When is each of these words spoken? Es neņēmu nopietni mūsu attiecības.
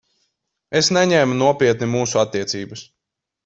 Es 0.79 0.89
neņēmu 0.97 1.39
nopietni 1.43 1.93
mūsu 1.95 2.25
attiecības. 2.25 2.87